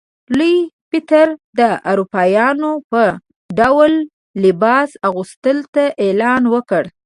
[0.37, 0.57] لوی
[0.91, 1.27] پطر
[1.59, 3.03] د اروپایانو په
[3.57, 3.93] ډول
[4.43, 6.83] لباس اغوستلو ته اعلان وکړ.